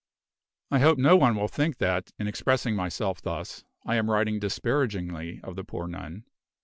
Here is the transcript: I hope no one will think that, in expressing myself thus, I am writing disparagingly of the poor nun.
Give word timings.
I 0.71 0.79
hope 0.79 0.97
no 0.97 1.15
one 1.15 1.35
will 1.35 1.47
think 1.47 1.77
that, 1.77 2.09
in 2.17 2.25
expressing 2.27 2.75
myself 2.75 3.21
thus, 3.21 3.63
I 3.85 3.97
am 3.97 4.09
writing 4.09 4.39
disparagingly 4.39 5.39
of 5.43 5.55
the 5.55 5.63
poor 5.63 5.87
nun. 5.87 6.23